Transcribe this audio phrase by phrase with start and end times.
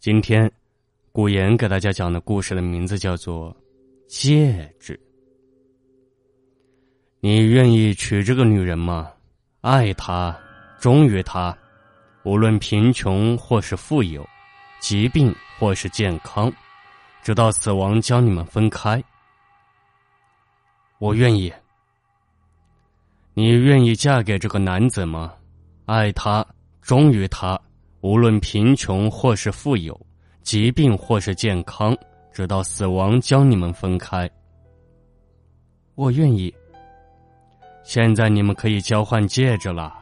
[0.00, 0.50] 今天，
[1.12, 3.54] 古言给大家讲的故事的名字叫做
[4.08, 4.94] 《戒指》。
[7.20, 9.12] 你愿意娶这个女人吗？
[9.60, 10.34] 爱她，
[10.78, 11.54] 忠于她，
[12.22, 14.26] 无论贫穷或是富有，
[14.80, 16.50] 疾病或是健康，
[17.22, 19.04] 直到死亡将你们分开。
[20.98, 21.52] 我愿意。
[23.34, 25.34] 你愿意嫁给这个男子吗？
[25.84, 26.42] 爱他，
[26.80, 27.60] 忠于他。
[28.00, 29.98] 无论贫穷或是富有，
[30.42, 31.96] 疾病或是健康，
[32.32, 34.28] 直到死亡将你们分开。
[35.94, 36.52] 我愿意。
[37.82, 39.92] 现在你们可以交换戒指了。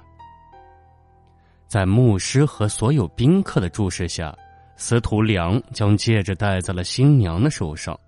[1.67, 4.37] 在牧师和所有宾客的注视下，
[4.77, 7.99] 司徒良将戒指戴在了新娘的手上，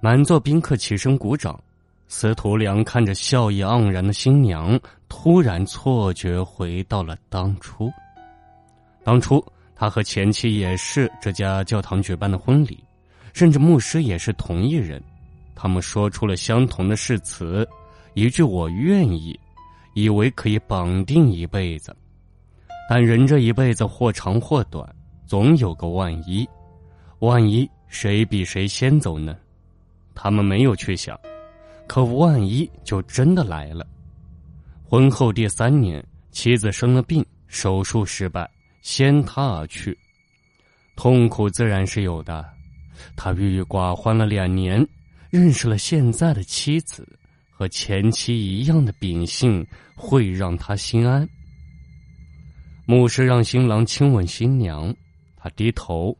[0.00, 1.58] 满座宾客齐声鼓掌。
[2.06, 7.92] 司徒良看着笑意盎然的新娘，突然错觉回到了当初。
[9.08, 9.42] 当初
[9.74, 12.84] 他和前妻也是这家教堂举办的婚礼，
[13.32, 15.02] 甚至牧师也是同一人。
[15.54, 17.66] 他们说出了相同的誓词，
[18.12, 19.34] 一句“我愿意”，
[19.96, 21.96] 以为可以绑定一辈子。
[22.86, 24.86] 但人这一辈子或长或短，
[25.26, 26.46] 总有个万一。
[27.20, 29.34] 万一谁比谁先走呢？
[30.14, 31.18] 他们没有去想，
[31.86, 33.86] 可万一就真的来了。
[34.84, 38.46] 婚后第三年，妻子生了病，手术失败。
[38.90, 39.96] 先他而去，
[40.96, 42.42] 痛苦自然是有的。
[43.14, 44.84] 他郁郁寡欢了两年，
[45.28, 47.06] 认识了现在的妻子，
[47.50, 51.28] 和前妻一样的秉性会让他心安。
[52.86, 54.92] 牧师让新郎亲吻新娘，
[55.36, 56.16] 他低头，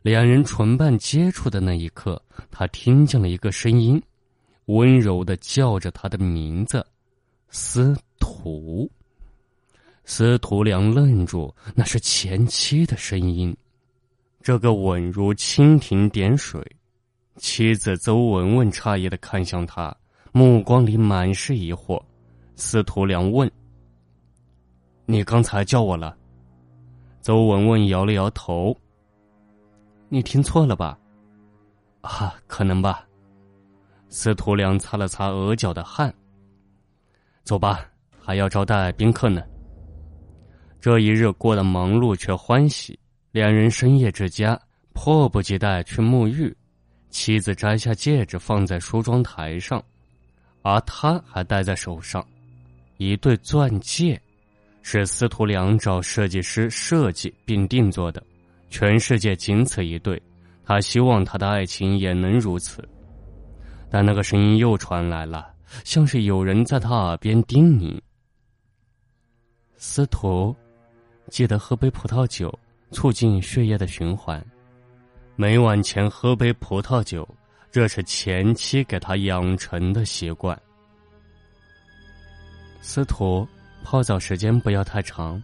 [0.00, 4.02] 两人唇瓣接触的那一刻，他听见了一个声音，
[4.64, 6.82] 温柔的叫着他的名字，
[7.50, 8.90] 司徒。
[10.08, 13.54] 司徒良愣住，那是前妻的声音，
[14.40, 16.64] 这个稳如蜻蜓点水。
[17.38, 19.94] 妻子邹文文诧异的看向他，
[20.30, 22.00] 目光里满是疑惑。
[22.54, 23.50] 司徒良问
[25.06, 26.16] ：“你刚才叫我了？”
[27.20, 28.74] 邹文文摇了摇头
[30.08, 30.96] ：“你听错了吧
[32.02, 33.04] ？”“啊，可能吧。”
[34.08, 36.14] 司徒良擦了擦额角的汗。
[37.42, 37.84] “走吧，
[38.20, 39.42] 还要招待宾客呢。”
[40.86, 42.96] 这一日过得忙碌却欢喜，
[43.32, 44.56] 两人深夜之家，
[44.92, 46.56] 迫不及待去沐浴。
[47.10, 49.82] 妻子摘下戒指放在梳妆台上，
[50.62, 52.24] 而他还戴在手上，
[52.98, 54.22] 一对钻戒，
[54.80, 58.22] 是司徒良找设计师设计并定做的，
[58.70, 60.22] 全世界仅此一对。
[60.64, 62.88] 他希望他的爱情也能如此，
[63.90, 68.00] 但那个声音又传来了，像是有人在他耳边叮咛
[69.78, 70.54] ：“司徒。”
[71.28, 72.56] 记得喝杯葡萄酒，
[72.92, 74.44] 促进血液的循环。
[75.34, 77.28] 每晚前喝杯葡萄酒，
[77.70, 80.58] 这是前妻给他养成的习惯。
[82.80, 83.46] 司徒
[83.82, 85.42] 泡澡时间不要太长。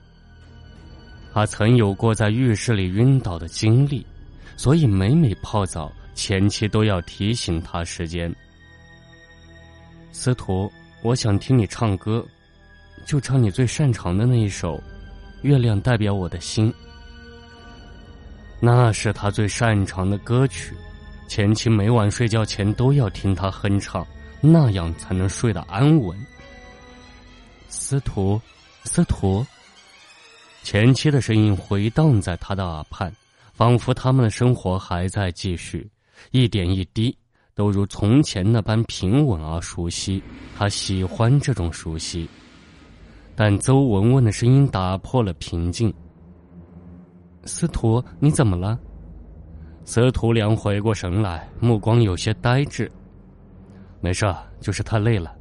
[1.34, 4.06] 他曾有过在浴室里晕倒的经历，
[4.56, 8.32] 所以每每泡澡，前妻都要提醒他时间。
[10.12, 10.70] 司徒，
[11.02, 12.24] 我想听你唱歌，
[13.04, 14.80] 就唱你最擅长的那一首。
[15.42, 16.72] 月亮代表我的心，
[18.60, 20.76] 那是他最擅长的歌曲。
[21.28, 24.06] 前妻每晚睡觉前都要听他哼唱，
[24.40, 26.16] 那样才能睡得安稳。
[27.68, 28.40] 司徒，
[28.84, 29.44] 司徒，
[30.62, 33.12] 前妻的声音回荡在他的耳畔，
[33.54, 35.90] 仿佛他们的生活还在继续，
[36.30, 37.16] 一点一滴
[37.54, 40.22] 都如从前那般平稳而熟悉。
[40.56, 42.28] 他喜欢这种熟悉。
[43.34, 45.92] 但邹文文的声音打破了平静。
[47.44, 48.78] 司徒，你怎么了？
[49.84, 52.90] 司徒良回过神来，目光有些呆滞。
[54.00, 55.34] 没事，就是太累了。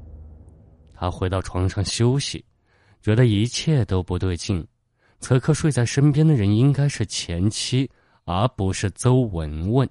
[0.94, 2.44] 他回到床上休息，
[3.02, 4.66] 觉得一切都不对劲。
[5.20, 7.90] 此刻睡在身边的人应该是前妻，
[8.26, 9.88] 而不是邹文文。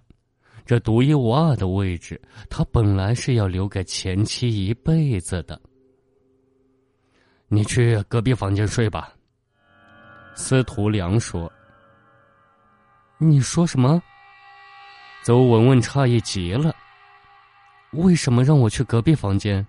[0.66, 5.60] 这独一无二的位置，他本来是要留给前妻一辈子的。
[7.52, 9.12] 你去隔壁房间睡吧。”
[10.36, 11.50] 司徒良说。
[13.18, 14.00] “你说什么？”
[15.24, 16.74] 邹文文诧异极了。
[17.92, 19.66] “为什么让我去隔壁房间？”“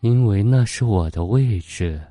[0.00, 2.02] 因为那是我的位置。”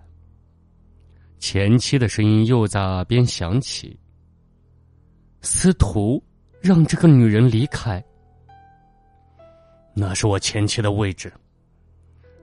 [1.40, 4.00] 前妻的声音又在耳边响起。
[5.42, 6.24] “司徒，
[6.62, 8.02] 让这个女人离开。
[9.94, 11.34] ”“那是我前妻的位置。”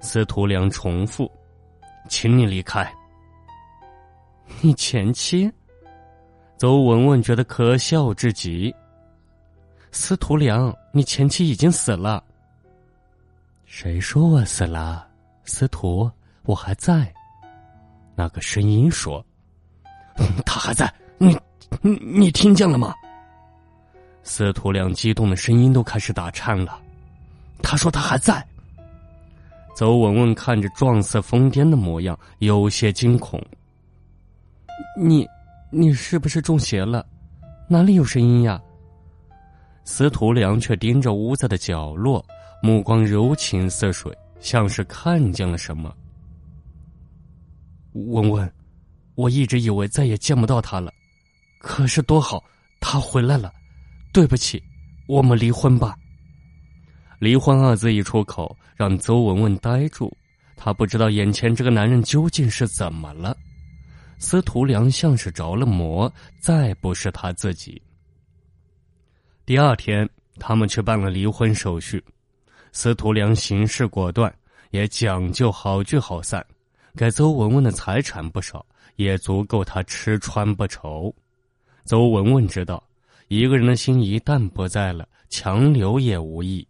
[0.01, 1.31] 司徒良重复
[2.09, 2.91] ：“请你离开。
[4.61, 5.51] ”你前妻，
[6.57, 8.75] 邹文文觉得可笑至极。
[9.93, 12.23] 司徒良，你前妻已经死了。
[13.65, 15.07] 谁说我死了？
[15.45, 16.11] 司徒，
[16.43, 17.13] 我还在。
[18.15, 19.25] 那个声音说
[20.45, 20.93] ：“他还在。
[21.19, 21.39] 你，
[21.81, 22.95] 你，你听见了吗？”
[24.23, 26.81] 司徒良激动的声音都开始打颤了。
[27.63, 28.47] 他说他还在。
[29.81, 33.43] 邹文文看着撞色疯癫的模样，有些惊恐。
[34.95, 35.27] 你，
[35.71, 37.07] 你是不是中邪了？
[37.67, 38.61] 哪里有声音呀？
[39.85, 42.23] 司徒良却盯着屋子的角落，
[42.63, 45.97] 目光柔情似水，像是看见了什么。
[47.95, 48.53] 文文，
[49.15, 50.93] 我一直以为再也见不到他了，
[51.59, 52.45] 可是多好，
[52.83, 53.51] 他回来了。
[54.13, 54.63] 对不起，
[55.09, 55.97] 我们离婚吧。
[57.19, 60.11] 离婚二字一出口，让邹文文呆住。
[60.57, 63.37] 他不知道眼前这个男人究竟是怎么了。
[64.19, 66.11] 司徒良像是着了魔，
[66.41, 67.83] 再不是他自己。
[69.45, 72.03] 第二天，他们去办了离婚手续。
[72.73, 74.35] 司徒良行事果断，
[74.71, 76.43] 也讲究好聚好散，
[76.97, 78.65] 给邹文文的财产不少，
[78.97, 81.15] 也足够他吃穿不愁。
[81.85, 82.83] 邹文文知道，
[83.29, 86.67] 一个人的心一旦不在了，强留也无益。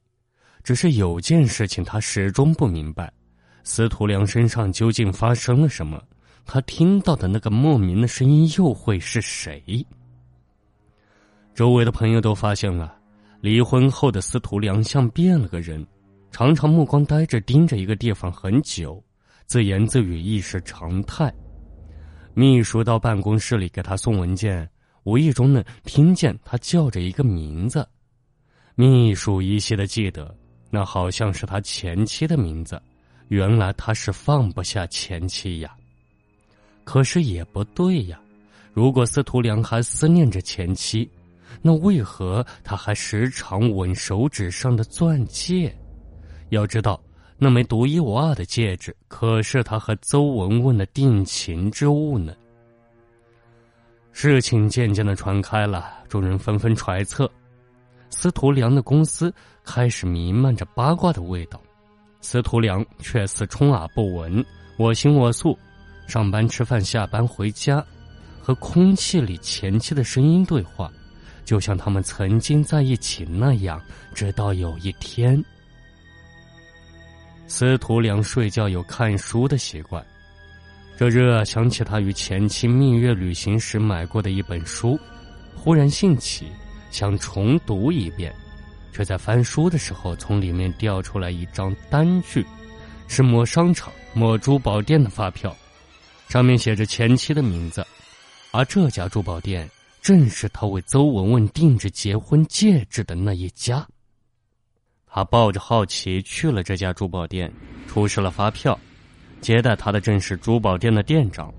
[0.71, 3.13] 只是有件事情，他始终不明白：
[3.65, 6.01] 司徒良身上究竟发生了什么？
[6.47, 9.85] 他听到的那个莫名的声音又会是谁？
[11.57, 12.97] 周围的朋友都发现了，
[13.41, 15.85] 离婚后的司徒良像变了个人，
[16.31, 19.03] 常常目光呆着盯着一个地方很久，
[19.47, 21.35] 自言自语亦是常态。
[22.33, 24.71] 秘书到办公室里给他送文件，
[25.03, 27.85] 无意中呢听见他叫着一个名字，
[28.77, 30.33] 秘书依稀的记得。
[30.71, 32.81] 那好像是他前妻的名字，
[33.29, 35.77] 原来他是放不下前妻呀。
[36.85, 38.19] 可是也不对呀，
[38.73, 41.11] 如果司徒良还思念着前妻，
[41.61, 45.77] 那为何他还时常吻手指上的钻戒？
[46.51, 47.01] 要知道，
[47.37, 52.35] 那枚独一无二的戒指可是他和邹文文的定情之物呢。
[54.13, 57.31] 事情渐渐的传开了，众人纷纷揣测。
[58.11, 59.33] 司徒良的公司
[59.65, 61.61] 开始弥漫着八卦的味道，
[62.21, 64.45] 司徒良却似充耳不闻，
[64.77, 65.59] 我行我素，
[66.07, 67.83] 上班、吃饭、下班、回家，
[68.43, 70.93] 和空气里前妻的声音对话，
[71.45, 73.81] 就像他们曾经在一起那样。
[74.12, 75.43] 直到有一天，
[77.47, 80.05] 司徒良睡觉有看书的习惯，
[80.99, 84.99] 这日想起他与前妻蜜月旅行时买过的一本书，
[85.55, 86.47] 忽然兴起。
[86.91, 88.35] 想重读一遍，
[88.93, 92.45] 却在翻书的时候从里面掉出来一张单据，
[93.09, 95.57] 是某商场某珠宝店的发票，
[96.29, 97.87] 上面写着前妻的名字，
[98.53, 99.69] 而这家珠宝店
[100.03, 103.87] 正是他为邹文文定制结婚戒指的那一家。
[105.13, 107.53] 他抱着好奇去了这家珠宝店，
[107.89, 108.79] 出示了发票，
[109.41, 111.53] 接待他的正是珠宝店的店长。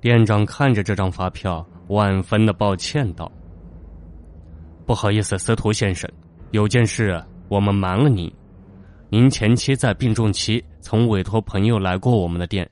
[0.00, 3.30] 店长看着这张发票，万分的抱歉道。
[4.86, 6.10] 不好意思，司徒先生，
[6.50, 8.30] 有件事我们瞒了您。
[9.08, 12.68] 您前妻在病重期曾委托朋友来过我们的店，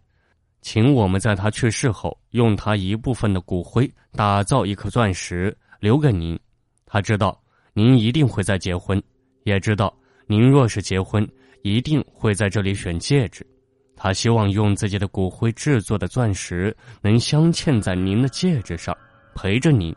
[0.61, 6.39] 请我们在他去世后用他一部分的骨灰打造一颗钻石留给您。
[6.85, 7.41] 他知道
[7.73, 9.03] 您一定会再结婚，
[9.45, 9.95] 也知道
[10.27, 11.27] 您若是结婚
[11.63, 13.47] 一定会在这里选戒指。
[13.97, 18.95] 他希望用自己的骨灰制作的钻石能镶嵌在您的戒指上，
[19.35, 19.95] 陪着您。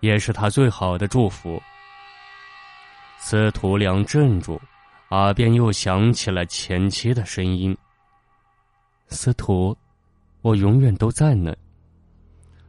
[0.00, 1.60] 也是他最好的祝福。
[3.18, 4.60] 司徒良镇住，
[5.10, 7.76] 耳边又响起了前妻的声音
[9.08, 9.76] ：“司徒，
[10.42, 11.54] 我永远都在呢。”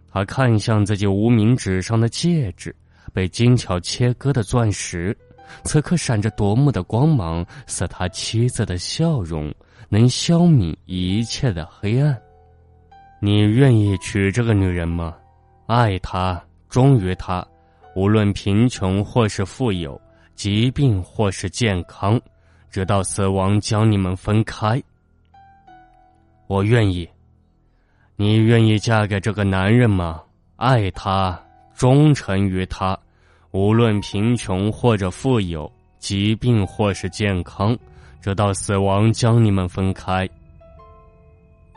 [0.09, 2.75] 他看向自己无名指上的戒指，
[3.13, 5.15] 被精巧切割的钻石，
[5.63, 9.53] 此刻闪着夺目的光芒，似他妻子的笑容
[9.89, 12.19] 能消弭一切的黑暗。
[13.19, 15.15] 你愿意娶这个女人吗？
[15.67, 16.41] 爱她。
[16.77, 17.43] 忠于他，
[17.95, 19.99] 无论贫穷或是富有，
[20.35, 22.21] 疾病或是健康，
[22.69, 24.79] 直到死亡将你们分开。
[26.45, 27.09] 我愿意。
[28.15, 30.21] 你愿意嫁给这个男人吗？
[30.57, 31.43] 爱他，
[31.73, 32.95] 忠诚于他，
[33.49, 37.75] 无论贫穷或者富有，疾病或是健康，
[38.21, 40.29] 直到死亡将你们分开。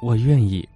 [0.03, 0.69] 我愿意。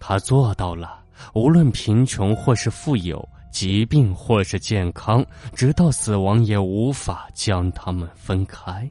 [0.00, 0.98] 他做到了。
[1.34, 5.24] 无论贫穷或是富有，疾病或是健康，
[5.54, 8.90] 直到死亡也无法将他们分开。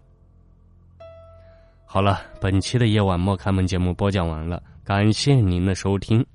[1.86, 6.26] 好了，本期的夜晚莫开门节目播讲完了，感谢您的收听。